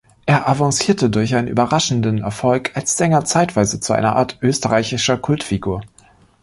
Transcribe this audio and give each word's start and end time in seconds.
Er 0.25 0.49
avancierte 0.49 1.11
durch 1.11 1.35
einen 1.35 1.47
überraschenden 1.47 2.23
Erfolg 2.23 2.71
als 2.75 2.97
Sänger 2.97 3.23
zeitweise 3.23 3.79
zu 3.79 3.93
einer 3.93 4.15
Art 4.15 4.39
österreichischer 4.41 5.19
Kultfigur. 5.19 5.81